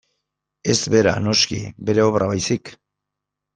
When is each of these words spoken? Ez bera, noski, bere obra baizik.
Ez 0.73 0.77
bera, 0.93 1.13
noski, 1.27 1.61
bere 1.91 2.09
obra 2.09 2.33
baizik. 2.35 2.75